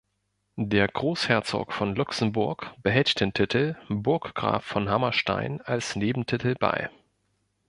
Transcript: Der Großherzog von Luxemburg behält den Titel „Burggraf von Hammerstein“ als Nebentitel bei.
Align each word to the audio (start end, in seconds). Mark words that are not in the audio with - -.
Der 0.55 0.87
Großherzog 0.87 1.73
von 1.73 1.93
Luxemburg 1.95 2.73
behält 2.81 3.19
den 3.19 3.33
Titel 3.35 3.75
„Burggraf 3.87 4.65
von 4.65 4.89
Hammerstein“ 4.89 5.61
als 5.61 5.95
Nebentitel 5.95 6.55
bei. 6.55 6.89